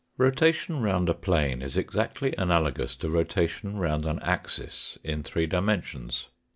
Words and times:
Rotation 0.17 0.81
round 0.81 1.09
a 1.09 1.13
plane 1.13 1.61
is 1.61 1.77
exactly 1.77 2.33
analogous 2.35 2.95
to 2.95 3.07
rotation 3.11 3.77
round 3.77 4.03
an 4.03 4.17
axis 4.23 4.97
in 5.03 5.21
three 5.21 5.45
dimensions. 5.45 6.29